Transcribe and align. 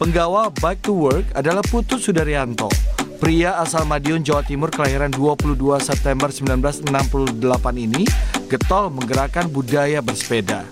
Penggawa 0.00 0.48
Bike 0.48 0.80
to 0.88 0.96
Work 0.96 1.36
adalah 1.36 1.60
Putu 1.60 2.00
Sudaryanto. 2.00 2.72
Pria 3.20 3.60
asal 3.60 3.84
Madiun, 3.84 4.24
Jawa 4.24 4.40
Timur 4.40 4.72
kelahiran 4.72 5.12
22 5.12 5.60
September 5.76 6.32
1968 6.32 7.36
ini 7.76 8.08
getol 8.48 8.88
menggerakkan 8.88 9.52
budaya 9.52 10.00
bersepeda. 10.00 10.64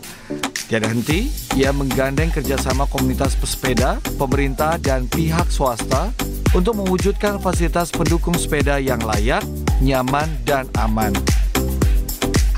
Tiada 0.64 0.88
henti, 0.88 1.28
ia 1.60 1.76
menggandeng 1.76 2.32
kerjasama 2.32 2.88
komunitas 2.88 3.36
pesepeda, 3.36 4.00
pemerintah, 4.16 4.80
dan 4.80 5.04
pihak 5.04 5.52
swasta 5.52 6.08
untuk 6.56 6.80
mewujudkan 6.80 7.36
fasilitas 7.36 7.92
pendukung 7.92 8.32
sepeda 8.32 8.80
yang 8.80 9.04
layak, 9.04 9.44
nyaman, 9.84 10.24
dan 10.48 10.64
aman. 10.80 11.12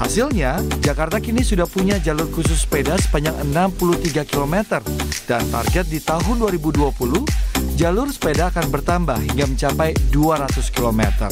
Hasilnya, 0.00 0.56
Jakarta 0.80 1.20
kini 1.20 1.44
sudah 1.44 1.68
punya 1.68 2.00
jalur 2.00 2.24
khusus 2.32 2.64
sepeda 2.64 2.96
sepanjang 2.96 3.36
63 3.52 4.24
km 4.24 4.80
dan 5.28 5.44
target 5.52 5.92
di 5.92 6.00
tahun 6.00 6.40
2020 6.40 6.88
jalur 7.76 8.08
sepeda 8.08 8.48
akan 8.48 8.72
bertambah 8.72 9.20
hingga 9.20 9.44
mencapai 9.44 9.92
200 10.08 10.56
km. 10.72 11.28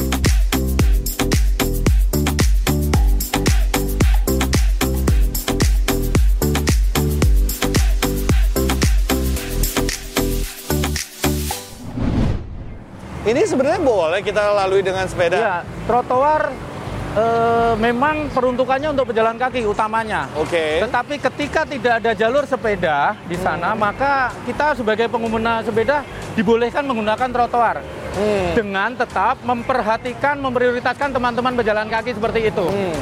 Ini 13.25 13.41
sebenarnya 13.49 13.81
boleh 13.81 14.21
kita 14.21 14.53
lalui 14.53 14.85
dengan 14.85 15.09
sepeda. 15.09 15.37
Iya, 15.41 15.57
trotoar 15.89 16.68
eh, 17.15 17.73
memang 17.79 18.29
peruntukannya 18.29 18.93
untuk 18.93 19.09
pejalan 19.13 19.37
kaki 19.39 19.65
utamanya. 19.65 20.29
Oke. 20.37 20.83
Tetapi 20.83 21.15
ketika 21.17 21.61
tidak 21.65 21.93
ada 22.03 22.11
jalur 22.13 22.43
sepeda 22.45 23.15
di 23.25 23.37
sana, 23.39 23.73
maka 23.73 24.33
kita 24.45 24.77
sebagai 24.77 25.09
pengguna 25.09 25.63
sepeda 25.65 26.05
dibolehkan 26.35 26.85
menggunakan 26.85 27.29
trotoar. 27.31 27.77
Hmm. 28.09 28.51
Dengan 28.57 28.89
tetap 28.97 29.39
memperhatikan, 29.45 30.35
memprioritaskan 30.41 31.13
teman-teman 31.13 31.53
pejalan 31.55 31.87
kaki 31.87 32.11
seperti 32.17 32.51
itu. 32.51 32.65
Hmm. 32.65 32.97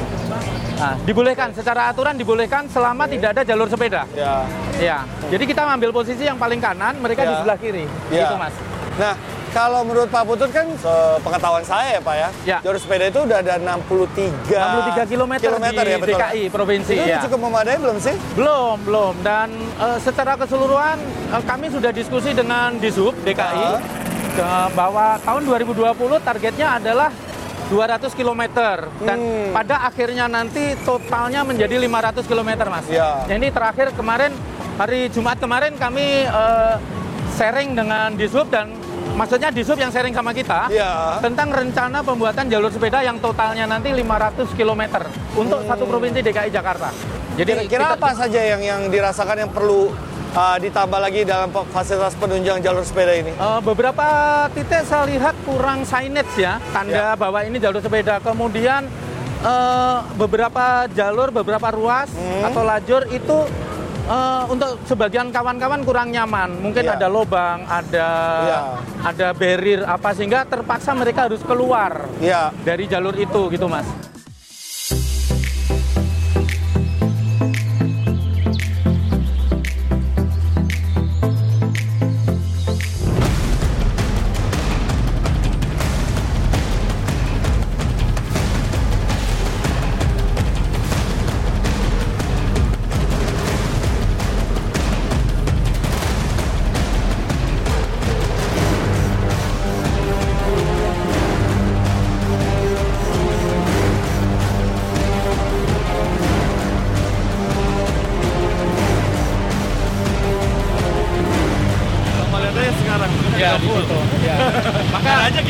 Nah, 0.78 0.94
dibolehkan 1.02 1.50
secara 1.50 1.90
aturan 1.90 2.14
dibolehkan 2.14 2.70
selama 2.70 3.10
tidak 3.10 3.34
ada 3.34 3.42
jalur 3.42 3.66
sepeda. 3.66 4.06
Ya. 4.14 4.46
Ya. 4.78 4.98
Jadi 5.26 5.50
kita 5.50 5.66
mengambil 5.66 5.90
posisi 5.90 6.22
yang 6.22 6.38
paling 6.38 6.62
kanan, 6.62 6.94
mereka 7.02 7.26
di 7.26 7.34
Ya. 7.34 7.38
sebelah 7.42 7.58
kiri. 7.58 7.84
Ya. 8.14 8.30
Gitu, 8.30 8.34
Mas. 8.38 8.54
Nah, 8.94 9.14
kalau 9.58 9.82
menurut 9.82 10.06
Pak 10.06 10.22
Putut 10.22 10.46
kan 10.48 10.66
pengetahuan 11.18 11.66
saya 11.66 11.98
ya 11.98 12.00
Pak 12.00 12.14
ya, 12.14 12.28
Ya. 12.46 12.58
jalur 12.62 12.78
sepeda 12.78 13.10
itu 13.10 13.20
udah 13.20 13.42
ada 13.42 13.54
63 13.58 14.30
63 14.46 15.10
km, 15.10 15.32
kilometer 15.36 15.82
di 15.82 15.90
ya 15.90 15.98
betul. 15.98 16.14
DKI 16.14 16.42
provinsi 16.48 16.94
Itu 16.94 17.10
ya. 17.10 17.18
cukup 17.26 17.40
memadai 17.42 17.76
belum 17.76 17.98
sih? 17.98 18.14
Belum, 18.32 18.78
belum. 18.80 19.14
Dan 19.20 19.50
eh, 19.76 19.98
secara 19.98 20.38
keseluruhan 20.38 20.94
eh, 21.34 21.42
kami 21.42 21.66
sudah 21.68 21.90
diskusi 21.90 22.30
dengan 22.30 22.78
Disub 22.78 23.18
DKI 23.18 23.66
Ah. 23.66 23.82
ke- 24.30 24.68
bahwa 24.72 25.18
tahun 25.20 25.42
2020 25.44 25.90
targetnya 26.20 26.78
adalah 26.78 27.10
200 27.66 28.14
km 28.14 28.42
dan 29.02 29.18
Hmm. 29.18 29.50
pada 29.50 29.84
akhirnya 29.84 30.24
nanti 30.24 30.78
totalnya 30.82 31.42
menjadi 31.42 31.76
500 31.76 32.24
km, 32.24 32.50
Mas. 32.64 32.86
Ya. 32.88 33.26
Ini 33.26 33.50
terakhir 33.50 33.90
kemarin 33.92 34.32
hari 34.78 35.10
Jumat 35.10 35.36
kemarin 35.36 35.74
kami 35.74 36.06
eh, 36.24 36.74
sharing 37.34 37.74
dengan 37.74 38.14
Disub 38.14 38.46
dan 38.48 38.77
maksudnya 39.18 39.50
Disub 39.50 39.74
yang 39.74 39.90
sharing 39.90 40.14
sama 40.14 40.30
kita 40.30 40.70
Iya. 40.70 41.18
tentang 41.18 41.50
rencana 41.50 41.98
pembuatan 42.00 42.46
jalur 42.46 42.70
sepeda 42.70 43.02
yang 43.02 43.18
totalnya 43.18 43.66
nanti 43.66 43.90
500 43.90 44.54
km 44.54 44.82
untuk 45.34 45.66
satu 45.66 45.84
provinsi 45.84 46.22
DKI 46.22 46.48
Jakarta. 46.48 46.94
Jadi 47.34 47.66
Kira-kira 47.66 47.84
kita- 47.84 47.98
apa 47.98 48.10
saja 48.14 48.40
yang 48.40 48.62
yang 48.62 48.80
dirasakan 48.86 49.36
yang 49.40 49.50
perlu 49.50 49.90
uh, 50.32 50.56
ditambah 50.56 51.00
lagi 51.00 51.22
dalam 51.24 51.50
fasilitas 51.68 52.14
penunjang 52.14 52.58
jalur 52.60 52.82
sepeda 52.82 53.10
ini? 53.12 53.30
Eh, 53.30 53.60
beberapa 53.60 54.06
titik 54.48 54.82
saya 54.84 55.02
lihat 55.04 55.34
kurang 55.42 55.82
signage 55.82 56.30
ya, 56.36 56.62
tanda 56.68 56.94
Ya. 56.94 57.08
bahwa 57.14 57.42
ini 57.42 57.58
jalur 57.58 57.78
sepeda. 57.78 58.18
Kemudian 58.20 58.86
eh, 59.38 59.96
beberapa 60.14 60.66
jalur, 60.88 61.30
beberapa 61.32 61.70
ruas 61.70 62.10
Hmm. 62.10 62.42
atau 62.44 62.62
lajur 62.64 63.06
itu 63.08 63.38
eh, 64.08 64.42
untuk 64.48 64.80
sebagian 64.84 65.28
kawan-kawan 65.28 65.84
kurang 65.84 66.08
nyaman. 66.10 66.56
Mungkin 66.58 66.82
Ya. 66.82 66.96
ada 66.96 67.06
lubang, 67.06 67.68
ada 67.68 68.08
Ya. 68.42 68.60
ada 69.04 69.26
barrier 69.32 69.84
apa 69.84 70.10
sehingga 70.10 70.42
terpaksa 70.42 70.96
mereka 70.96 71.28
harus 71.28 71.44
keluar 71.44 72.08
Ya. 72.18 72.50
dari 72.64 72.88
jalur 72.88 73.12
itu 73.12 73.52
gitu, 73.52 73.68
Mas. 73.68 73.86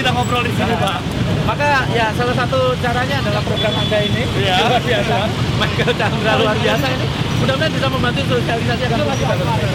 Kita 0.08 0.24
ngobrol 0.24 0.41
di 0.41 0.56
sini, 0.56 0.72
Pak. 0.72 0.98
Maka 1.44 1.84
ya 1.92 2.08
salah 2.16 2.32
satu 2.32 2.72
caranya 2.80 3.20
adalah 3.20 3.44
program 3.44 3.76
Anda 3.76 4.08
ini 4.08 4.24
Iya. 4.41 4.56
luar 4.64 4.80
biasa. 4.80 5.16
Michael 5.60 5.92
Chandra 6.00 6.32
luar 6.41 6.56
biasa 6.56 6.86
ini. 6.96 7.06
Mudah-mudahan 7.44 7.72
bisa 7.76 7.86
membantu 7.92 8.20
sosialisasi 8.24 8.82
agar 8.88 9.04
kita 9.04 9.34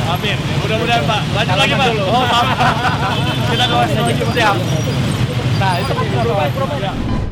Amin. 0.10 0.38
Mudah-mudahan, 0.66 1.04
Pak. 1.06 1.22
Lanjut 1.38 1.58
lagi, 1.62 1.74
Pak. 1.78 1.88
Oh, 2.10 2.26
maaf. 2.26 2.48
kita 3.54 3.64
ke 3.70 3.76
lagi. 3.78 4.14
Siap. 4.34 4.56
Nah, 5.62 5.74
itu 5.78 5.94
program. 6.58 7.23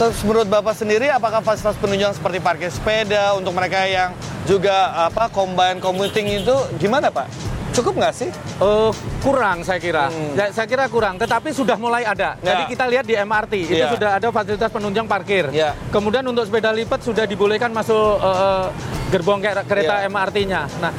Terus 0.00 0.16
menurut 0.24 0.48
Bapak 0.48 0.72
sendiri 0.72 1.12
apakah 1.12 1.44
fasilitas 1.44 1.76
penunjang 1.76 2.16
seperti 2.16 2.40
parkir 2.40 2.72
sepeda 2.72 3.36
untuk 3.36 3.52
mereka 3.52 3.84
yang 3.84 4.16
juga 4.48 4.72
apa 4.96 5.28
combine 5.28 5.76
commuting 5.76 6.40
itu 6.40 6.56
gimana 6.80 7.12
Pak? 7.12 7.28
Cukup 7.70 8.00
nggak 8.00 8.14
sih? 8.16 8.32
Eh, 8.32 8.90
kurang 9.20 9.60
saya 9.60 9.76
kira. 9.76 10.08
Hmm. 10.08 10.34
Ya, 10.34 10.48
saya 10.50 10.64
kira 10.64 10.88
kurang, 10.88 11.20
tetapi 11.20 11.52
sudah 11.52 11.76
mulai 11.76 12.02
ada. 12.02 12.34
Ya. 12.40 12.50
Jadi 12.50 12.62
kita 12.66 12.84
lihat 12.88 13.04
di 13.04 13.14
MRT 13.14 13.52
itu 13.62 13.76
Ya. 13.76 13.92
sudah 13.92 14.10
ada 14.16 14.26
fasilitas 14.26 14.72
penunjang 14.72 15.04
parkir. 15.04 15.52
Ya. 15.52 15.76
Kemudian 15.92 16.24
untuk 16.24 16.42
sepeda 16.42 16.72
lipat 16.72 17.04
sudah 17.04 17.28
dibolehkan 17.28 17.68
masuk 17.70 18.18
eh, 18.18 18.64
gerbong 19.12 19.38
ke- 19.38 19.68
kereta 19.68 20.00
Ya. 20.00 20.08
MRT-nya. 20.08 20.60
Nah, 20.80 20.90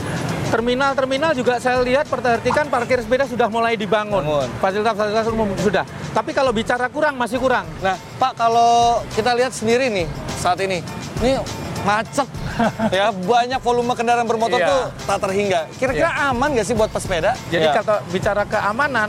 terminal-terminal 0.52 1.32
juga 1.32 1.58
saya 1.58 1.80
lihat 1.80 2.06
perhatikan 2.06 2.68
parkir 2.68 3.00
sepeda 3.00 3.24
sudah 3.24 3.48
mulai 3.48 3.74
dibangun. 3.74 4.20
Bangun. 4.22 4.50
Fasilitas-fasilitas 4.60 5.32
umum 5.32 5.48
sudah. 5.56 5.88
Tapi 6.12 6.36
kalau 6.36 6.52
bicara 6.52 6.92
kurang 6.92 7.16
masih 7.16 7.40
kurang. 7.40 7.64
Nah, 7.80 7.96
Pak 8.20 8.36
kalau 8.36 9.00
kita 9.16 9.32
lihat 9.32 9.56
sendiri 9.56 9.88
nih 9.88 10.06
saat 10.36 10.60
ini, 10.60 10.84
ini 11.24 11.40
macet 11.82 12.28
ya 12.94 13.10
banyak 13.10 13.58
volume 13.58 13.96
kendaraan 13.96 14.28
bermotor 14.28 14.60
Iya. 14.60 14.68
tuh 14.68 14.82
tak 15.08 15.18
terhingga. 15.24 15.60
Kira-kira 15.80 16.12
aman 16.28 16.52
nggak 16.52 16.68
sih 16.68 16.76
buat 16.76 16.92
pesepeda? 16.92 17.32
Jadi 17.48 17.66
Ya. 17.66 17.74
kalau 17.74 18.04
bicara 18.12 18.44
keamanan, 18.44 19.08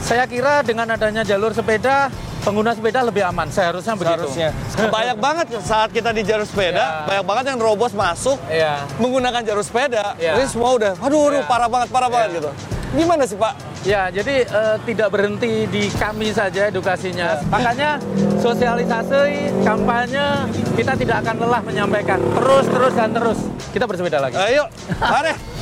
saya 0.00 0.24
kira 0.24 0.64
dengan 0.64 0.88
adanya 0.88 1.20
jalur 1.22 1.52
sepeda, 1.52 2.08
pengguna 2.48 2.72
sepeda 2.72 3.04
lebih 3.04 3.22
aman. 3.28 3.46
Seharusnya 3.52 3.92
begitu. 3.92 4.24
Seharusnya. 4.24 4.48
Banyak 4.96 5.16
banget 5.20 5.46
saat 5.60 5.92
kita 5.92 6.16
di 6.16 6.24
jalur 6.24 6.48
sepeda, 6.48 6.80
Ya. 6.80 6.88
banyak 7.04 7.24
banget 7.28 7.44
yang 7.52 7.60
robos 7.60 7.92
masuk 7.92 8.40
Iya. 8.48 8.88
menggunakan 8.96 9.44
jalur 9.44 9.60
sepeda. 9.60 10.16
Ya. 10.16 10.32
Ini 10.40 10.48
semua 10.48 10.72
udah, 10.72 10.92
aduh, 10.96 11.28
aduh 11.28 11.42
Ya. 11.44 11.46
parah 11.46 11.68
banget, 11.68 11.88
parah 11.92 12.08
banget 12.08 12.30
Ya. 12.32 12.36
gitu. 12.40 12.50
gimana 12.88 13.28
sih 13.28 13.36
Pak? 13.36 13.52
Ya, 13.84 14.08
jadi 14.08 14.48
eh, 14.48 14.76
tidak 14.88 15.12
berhenti 15.12 15.68
di 15.68 15.92
kami 15.92 16.32
saja 16.32 16.72
edukasinya. 16.72 17.36
Makanya 17.52 18.00
sosialisasi, 18.40 19.52
kampanye 19.60 20.48
kita 20.72 20.96
tidak 20.96 21.20
akan 21.20 21.36
lelah 21.36 21.60
menyampaikan. 21.62 22.16
Terus, 22.16 22.64
terus 22.64 22.92
dan 22.96 23.12
terus. 23.12 23.38
Kita 23.68 23.84
bersepeda 23.84 24.24
lagi. 24.24 24.40
Ayo, 24.40 24.64
mari. 24.98 25.36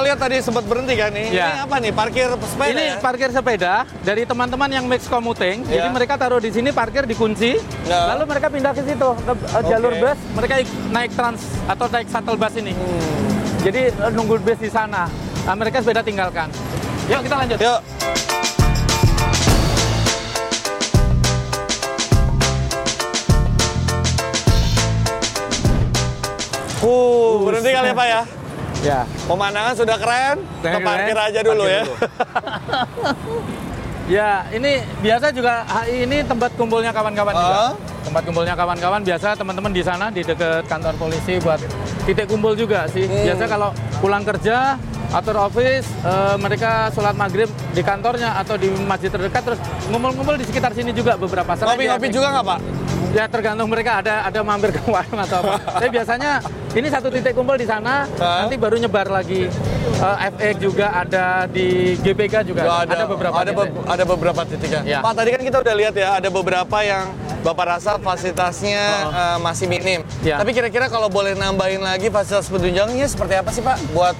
kita 0.00 0.16
lihat 0.16 0.20
tadi 0.24 0.36
sempat 0.40 0.64
berhenti 0.64 0.96
kan 0.96 1.12
nih. 1.12 1.28
Ya. 1.28 1.44
Ini 1.52 1.60
apa 1.68 1.76
nih? 1.76 1.92
Parkir 1.92 2.32
sepeda 2.32 2.72
Ini 2.72 2.84
ya? 2.88 2.96
parkir 3.04 3.28
sepeda 3.36 3.74
dari 4.00 4.24
teman-teman 4.24 4.72
yang 4.72 4.88
mix 4.88 5.04
commuting. 5.04 5.60
Ya. 5.68 5.84
Jadi 5.84 5.88
mereka 5.92 6.16
taruh 6.16 6.40
di 6.40 6.48
sini 6.48 6.72
parkir 6.72 7.04
dikunci, 7.04 7.60
Ya. 7.84 8.16
lalu 8.16 8.24
mereka 8.32 8.48
pindah 8.48 8.72
ke 8.72 8.80
situ 8.80 9.08
ke 9.12 9.32
eh, 9.36 9.62
jalur 9.68 9.92
Oke. 9.92 10.00
bus. 10.00 10.18
Mereka 10.40 10.54
ik- 10.64 10.76
naik 10.88 11.12
trans 11.12 11.44
atau 11.68 11.84
naik 11.92 12.08
shuttle 12.08 12.40
bus 12.40 12.54
ini. 12.56 12.72
Hmm. 12.72 13.60
Jadi 13.60 13.92
eh, 13.92 14.10
nunggu 14.16 14.40
bus 14.40 14.56
di 14.56 14.72
sana. 14.72 15.04
Nah, 15.44 15.52
mereka 15.52 15.84
sepeda 15.84 16.00
tinggalkan. 16.00 16.48
Yuk 17.12 17.20
kita 17.20 17.36
lanjut. 17.36 17.58
Yuk. 17.60 17.80
Uh, 26.80 27.44
berhenti 27.44 27.68
kali 27.76 27.92
ya 27.92 27.96
Pak 28.00 28.06
ya? 28.08 28.39
Ya. 28.80 29.04
Pemandangan 29.28 29.74
sudah 29.76 29.96
keren, 30.00 30.36
ke 30.64 30.78
parkir 30.80 31.16
aja 31.16 31.40
dulu 31.44 31.62
Parkir 31.62 31.76
ya. 31.76 31.82
dulu. 31.84 31.94
Ya, 34.10 34.42
ini 34.50 34.82
biasa 34.98 35.30
juga 35.30 35.62
HI 35.70 36.02
ini 36.02 36.26
tempat 36.26 36.50
kumpulnya 36.58 36.90
kawan-kawan 36.90 37.30
juga. 37.30 37.58
Ah. 37.70 37.72
Tempat 38.02 38.22
kumpulnya 38.26 38.58
kawan-kawan 38.58 39.06
biasa 39.06 39.38
teman-teman 39.38 39.70
di 39.70 39.86
sana 39.86 40.10
di 40.10 40.26
dekat 40.26 40.66
kantor 40.66 40.98
polisi 40.98 41.38
buat 41.38 41.62
titik 42.02 42.26
kumpul 42.26 42.58
juga 42.58 42.90
sih. 42.90 43.06
Hmm. 43.06 43.22
Biasa 43.30 43.44
kalau 43.46 43.70
pulang 44.02 44.26
kerja 44.26 44.74
atau 45.10 45.30
office 45.46 45.86
eh, 46.02 46.34
mereka 46.42 46.90
sholat 46.90 47.14
maghrib 47.14 47.46
di 47.70 47.82
kantornya 47.86 48.34
atau 48.34 48.58
di 48.58 48.66
masjid 48.82 49.10
terdekat 49.14 49.42
terus 49.46 49.60
ngumpul-ngumpul 49.90 50.34
di 50.34 50.46
sekitar 50.46 50.74
sini 50.74 50.90
juga 50.90 51.14
beberapa 51.14 51.54
Ngopi-ngopi 51.54 52.10
FX. 52.10 52.14
juga 52.14 52.26
nggak 52.34 52.46
Pak? 52.46 52.58
Ya 53.10 53.24
tergantung 53.30 53.68
mereka 53.70 54.02
ada 54.02 54.26
ada 54.26 54.40
mampir 54.42 54.74
ke 54.74 54.82
warung 54.86 55.18
atau 55.22 55.38
apa. 55.42 55.54
Tapi 55.78 55.86
biasanya 55.90 56.42
ini 56.70 56.86
satu 56.86 57.10
titik 57.10 57.34
kumpul 57.34 57.54
di 57.54 57.66
sana, 57.66 58.06
Hah? 58.14 58.46
nanti 58.46 58.54
baru 58.54 58.78
nyebar 58.78 59.10
lagi. 59.10 59.50
Eh, 60.00 60.16
FX 60.30 60.54
juga 60.56 60.86
ada 60.94 61.44
di 61.44 61.98
GBK 61.98 62.46
juga 62.46 62.62
Nggak 62.62 62.78
ada, 62.86 62.96
beberapa 63.04 63.36
ada, 63.36 63.50
titik. 63.50 63.58
be- 63.58 63.84
ada 63.84 64.04
beberapa 64.06 64.40
titiknya. 64.46 64.80
Ya. 64.86 64.98
Pak 65.00 65.12
tadi 65.12 65.28
kan 65.30 65.42
kita 65.42 65.56
udah 65.58 65.74
lihat 65.74 65.94
ya 65.94 66.08
ada 66.16 66.28
beberapa 66.30 66.78
yang 66.80 67.10
Bapak 67.40 67.72
rasa 67.72 67.96
fasilitasnya 67.96 68.84
Oh. 69.02 69.10
eh, 69.10 69.38
masih 69.40 69.64
minim. 69.64 70.00
Ya. 70.20 70.36
Tapi 70.36 70.52
kira-kira 70.52 70.86
kalau 70.86 71.08
boleh 71.08 71.32
nambahin 71.32 71.80
lagi 71.80 72.06
fasilitas 72.06 72.46
penunjangnya 72.46 73.08
seperti 73.08 73.34
apa 73.34 73.48
sih 73.50 73.60
Pak 73.60 73.76
buat 73.90 74.12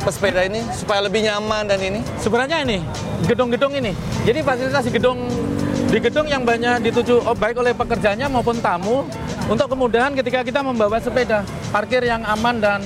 pesepeda 0.00 0.44
ini 0.44 0.60
supaya 0.70 1.00
lebih 1.00 1.24
nyaman 1.24 1.66
dan 1.66 1.80
ini? 1.80 2.04
Sebenarnya 2.16 2.62
ini 2.62 2.84
gedung-gedung 3.24 3.72
ini. 3.74 3.96
Jadi 4.22 4.40
fasilitas 4.40 4.84
di 4.84 4.92
gedung 4.92 5.24
di 5.86 5.98
gedung 5.98 6.26
yang 6.26 6.42
banyak 6.42 6.84
dituju 6.84 7.24
oh, 7.24 7.32
baik 7.32 7.56
oleh 7.56 7.72
pekerjanya 7.72 8.28
maupun 8.28 8.58
tamu 8.58 9.08
untuk 9.46 9.66
kemudahan 9.68 10.12
ketika 10.12 10.42
kita 10.42 10.60
membawa 10.60 10.98
sepeda, 10.98 11.46
parkir 11.76 12.00
yang 12.08 12.24
aman 12.24 12.56
dan 12.56 12.80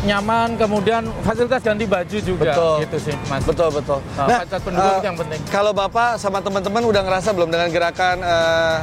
nyaman, 0.00 0.56
kemudian 0.56 1.04
fasilitas 1.20 1.60
ganti 1.60 1.84
baju 1.84 2.18
juga 2.24 2.56
Betul. 2.56 2.76
gitu 2.88 2.96
sih, 3.12 3.14
Mas. 3.28 3.44
Betul 3.44 3.68
betul. 3.68 4.00
Nah, 4.16 4.40
fasilitas 4.40 4.60
pendukung 4.64 4.88
eh, 4.88 4.96
itu 4.96 5.08
yang 5.12 5.18
penting. 5.20 5.40
Kalau 5.52 5.72
Bapak 5.76 6.16
sama 6.16 6.40
teman-teman 6.40 6.80
udah 6.88 7.04
ngerasa 7.04 7.36
belum 7.36 7.52
dengan 7.52 7.68
gerakan 7.68 8.16
eh, 8.24 8.78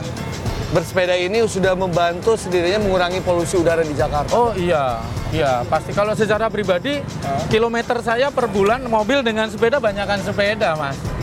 bersepeda 0.78 1.18
ini 1.18 1.42
sudah 1.50 1.74
membantu 1.74 2.38
setidaknya 2.38 2.86
mengurangi 2.86 3.18
polusi 3.26 3.58
udara 3.58 3.82
di 3.82 3.98
Jakarta? 3.98 4.30
Oh 4.38 4.54
iya, 4.54 5.02
iya 5.34 5.66
pasti. 5.66 5.90
Kalau 5.90 6.14
secara 6.14 6.54
pribadi, 6.54 7.02
kilometer 7.50 7.98
saya 8.06 8.30
per 8.30 8.46
bulan 8.46 8.86
mobil 8.86 9.26
dengan 9.26 9.50
sepeda 9.50 9.82
banyakkan 9.82 10.22
sepeda, 10.22 10.78
mas. 10.78 11.17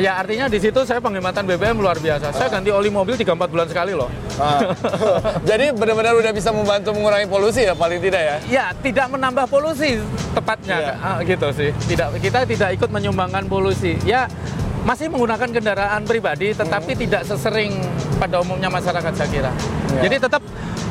Ya 0.00 0.16
artinya 0.16 0.48
di 0.48 0.56
situ 0.56 0.80
saya 0.88 1.04
penghematan 1.04 1.44
BBM 1.44 1.76
luar 1.76 2.00
biasa. 2.00 2.32
Saya 2.32 2.48
ganti 2.48 2.72
oli 2.72 2.88
mobil 2.88 3.12
3-4 3.12 3.52
bulan 3.52 3.66
sekali 3.68 3.92
loh. 3.92 4.08
Ah. 4.40 4.72
Jadi 5.50 5.68
benar-benar 5.76 6.16
udah 6.16 6.32
bisa 6.32 6.48
membantu 6.48 6.96
mengurangi 6.96 7.28
polusi 7.28 7.68
ya 7.68 7.76
paling 7.76 8.00
tidak 8.00 8.22
ya? 8.24 8.36
Ya 8.48 8.64
tidak 8.80 9.12
menambah 9.12 9.44
polusi 9.52 10.00
tepatnya, 10.32 10.76
Iya. 10.80 10.92
Ah, 10.96 11.18
gitu 11.20 11.48
sih. 11.52 11.70
Tidak 11.92 12.16
kita 12.24 12.48
tidak 12.48 12.70
ikut 12.80 12.88
menyumbangkan 12.88 13.44
polusi. 13.44 14.00
Ya 14.08 14.32
masih 14.82 15.12
menggunakan 15.12 15.52
kendaraan 15.52 16.02
pribadi, 16.08 16.56
tetapi 16.56 16.96
tidak 16.96 17.22
sesering 17.28 17.76
pada 18.16 18.40
umumnya 18.40 18.72
masyarakat 18.72 19.12
saya 19.12 19.28
kira. 19.28 19.52
Iya. 19.52 20.08
Jadi 20.08 20.16
tetap 20.24 20.42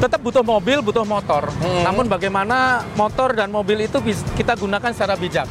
tetap 0.02 0.20
butuh 0.22 0.46
mobil, 0.46 0.82
butuh 0.82 1.06
motor. 1.06 1.50
Namun 1.62 2.06
bagaimana 2.06 2.86
motor 2.94 3.34
dan 3.34 3.50
mobil 3.50 3.86
itu 3.86 3.98
kita 4.38 4.58
gunakan 4.58 4.90
secara 4.94 5.18
bijak. 5.18 5.46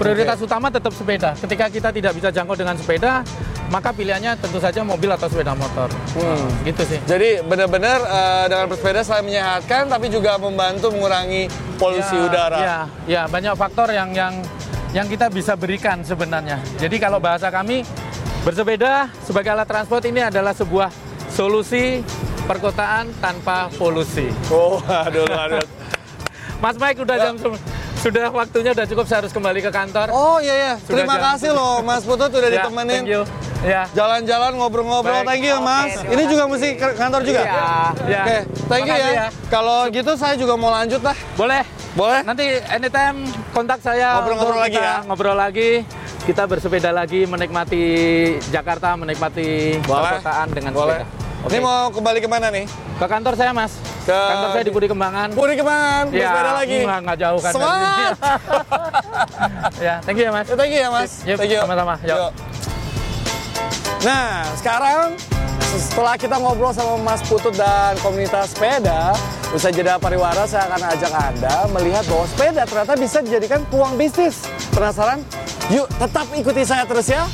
Prioritas 0.00 0.40
utama 0.40 0.72
tetap 0.72 0.96
sepeda. 0.96 1.36
Ketika 1.36 1.68
kita 1.68 1.88
tidak 1.92 2.12
bisa 2.16 2.32
jangkau 2.32 2.56
dengan 2.56 2.72
sepeda, 2.72 3.20
maka 3.68 3.92
pilihannya 3.92 4.32
tentu 4.40 4.56
saja 4.56 4.80
mobil 4.80 5.12
atau 5.12 5.28
sepeda 5.28 5.52
motor. 5.52 5.92
Hmm. 6.16 6.48
Gitu 6.64 6.82
sih. 6.88 6.98
Jadi 7.04 7.44
benar-benar 7.44 8.00
eh, 8.00 8.44
dengan 8.48 8.66
bersepeda 8.72 9.04
selain 9.04 9.28
menyehatkan 9.28 9.92
tapi 9.92 10.08
juga 10.08 10.40
membantu 10.40 10.88
mengurangi 10.88 11.52
polusi 11.76 12.16
Ya, 12.16 12.24
udara. 12.24 12.58
Ya, 12.58 12.78
ya 13.04 13.22
banyak 13.28 13.52
faktor 13.60 13.92
yang 13.92 14.16
yang 14.16 14.40
yang 14.96 15.04
kita 15.04 15.28
bisa 15.28 15.52
berikan 15.52 16.00
sebenarnya. 16.00 16.56
Jadi 16.80 16.96
kalau 16.96 17.20
bahasa 17.20 17.52
kami 17.52 17.84
bersepeda 18.40 19.12
sebagai 19.20 19.52
alat 19.52 19.68
transport 19.68 20.00
ini 20.08 20.24
adalah 20.24 20.56
sebuah 20.56 20.88
solusi 21.28 22.00
perkotaan 22.48 23.12
tanpa 23.20 23.68
polusi. 23.76 24.32
Oh, 24.48 24.80
aduh, 25.04 25.28
aduh. 25.28 25.60
Mas 26.58 26.76
Mike 26.80 27.04
udah 27.04 27.16
jam 27.20 27.34
se- 27.36 27.79
sudah 28.00 28.32
waktunya 28.32 28.72
udah 28.72 28.86
cukup 28.86 29.04
saya 29.04 29.18
harus 29.20 29.30
kembali 29.30 29.60
ke 29.60 29.70
kantor. 29.70 30.08
Oh 30.08 30.40
iya 30.40 30.54
ya, 30.54 30.72
Sudah 30.78 31.04
terima 31.04 31.14
jam- 31.14 31.24
kasih 31.30 31.50
loh 31.52 31.74
Mas 31.80 32.02
Putut 32.02 32.30
udah 32.30 32.48
Ya, 32.48 32.54
ditemenin. 32.58 32.96
Thank 32.98 33.12
you. 33.12 33.22
Ya. 33.60 33.84
Jalan-jalan 33.92 34.56
ngobrol-ngobrol, 34.56 35.20
thank 35.22 35.44
you 35.44 35.60
Mas. 35.60 36.00
Ini 36.00 36.22
juga 36.24 36.48
mesti 36.48 36.68
ke 36.74 36.96
kantor 36.96 37.20
juga? 37.22 37.40
Iya. 37.44 37.52
Ya. 38.08 38.22
Oke, 38.24 38.36
thank 38.66 38.84
you 38.84 38.96
Makasih 38.96 39.12
ya. 39.14 39.28
Kalau 39.52 39.78
gitu 39.92 40.12
saya 40.16 40.34
juga 40.34 40.56
mau 40.56 40.72
lanjut 40.72 41.04
lah. 41.04 41.16
Boleh. 41.36 41.62
Boleh? 41.90 42.20
Nanti 42.22 42.46
anytime 42.70 43.16
kontak 43.52 43.84
saya 43.84 44.16
Ngobrol-ngobrol 44.16 44.60
lagi 44.60 44.78
ya. 44.78 45.04
Ngobrol 45.04 45.36
lagi. 45.36 45.70
Kita 46.20 46.46
bersepeda 46.46 46.88
lagi 46.90 47.26
menikmati 47.26 47.82
Jakarta, 48.48 48.94
menikmati 48.94 49.76
perkotaan 49.82 50.48
dengan 50.50 50.72
Boleh. 50.72 51.00
sepeda. 51.00 51.18
Oke. 51.40 51.50
Ini 51.50 51.58
mau 51.58 51.88
kembali 51.88 52.18
ke 52.20 52.28
mana 52.28 52.48
nih? 52.48 52.64
Ke 52.96 53.06
kantor 53.08 53.32
saya, 53.34 53.50
Mas. 53.50 53.72
Ke- 54.00 54.16
Kantor 54.16 54.48
saya 54.56 54.64
di 54.64 54.72
Budi 54.72 54.86
Kembangan. 54.88 55.28
Puri 55.36 55.54
ke 55.54 55.64
mana? 55.64 56.08
Bersepeda 56.08 56.52
lagi. 56.56 56.78
Enggak, 56.80 56.98
enggak 57.04 57.18
jauh 57.20 57.40
kan. 57.40 57.52
Semangat! 57.52 58.12
ya, 59.86 59.94
thank 60.00 60.16
you 60.16 60.24
ya, 60.24 60.32
Mas. 60.32 60.46
Ya, 60.48 60.54
thank 60.56 60.72
you 60.72 60.80
ya 60.80 60.88
Mas. 60.88 61.10
Yuk, 61.28 61.36
thank 61.36 61.52
you. 61.52 61.60
sama-sama. 61.60 61.94
Yuk. 62.00 62.16
Yuk. 62.16 62.32
Nah, 64.00 64.48
sekarang 64.56 65.12
setelah 65.76 66.14
kita 66.16 66.36
ngobrol 66.40 66.72
sama 66.72 66.96
Mas 67.04 67.20
Putut 67.28 67.52
dan 67.52 67.92
komunitas 68.00 68.56
sepeda, 68.56 69.12
usai 69.52 69.70
jeda 69.76 70.00
pariwara 70.00 70.48
saya 70.48 70.66
akan 70.72 70.80
ajak 70.96 71.12
Anda 71.12 71.54
melihat 71.68 72.04
bahwa 72.08 72.24
sepeda 72.24 72.62
ternyata 72.64 72.94
bisa 72.96 73.18
dijadikan 73.20 73.60
peluang 73.68 73.94
bisnis. 74.00 74.48
Penasaran? 74.72 75.20
Yuk, 75.68 75.86
tetap 76.00 76.26
ikuti 76.32 76.64
saya 76.64 76.88
terus 76.88 77.12
ya. 77.12 77.28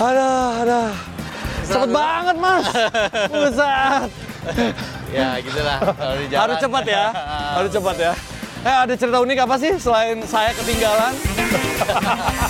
Aduh, 0.00 0.64
aduh. 0.64 0.90
Cepet 1.68 1.90
banget, 1.92 2.36
Mas. 2.40 2.66
Buset. 3.32 4.08
Ya 5.12 5.36
gitulah 5.44 5.78
kalau 5.92 6.14
di 6.16 6.26
jalan. 6.32 6.40
Harus 6.40 6.56
cepat 6.64 6.84
ya. 6.88 7.04
Harus 7.60 7.70
cepat 7.76 7.96
ya. 8.00 8.12
Eh, 8.60 8.76
ada 8.88 8.92
cerita 8.96 9.18
unik 9.20 9.38
apa 9.44 9.56
sih 9.60 9.72
selain 9.76 10.20
saya 10.24 10.56
ketinggalan? 10.56 11.12